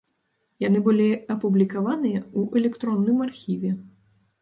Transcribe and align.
Яны 0.63 0.81
былі 0.87 1.09
апублікаваныя 1.35 2.19
ў 2.39 2.63
электронным 2.63 3.25
архіве. 3.31 3.79